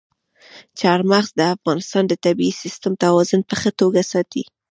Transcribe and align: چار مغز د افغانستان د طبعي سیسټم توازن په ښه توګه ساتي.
چار 0.79 0.99
مغز 1.11 1.31
د 1.37 1.41
افغانستان 1.55 2.03
د 2.07 2.13
طبعي 2.25 2.51
سیسټم 2.61 2.93
توازن 3.03 3.41
په 3.49 3.55
ښه 3.61 3.71
توګه 3.81 4.01
ساتي. 4.11 4.43